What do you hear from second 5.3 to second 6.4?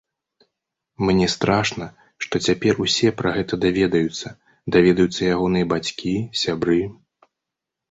ягоныя бацькі,